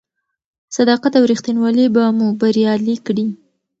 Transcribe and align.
صداقت 0.75 1.13
او 1.19 1.23
رښتینولي 1.31 1.85
به 1.95 2.03
مو 2.17 2.27
بریالي 2.39 2.95
کړي. 3.05 3.25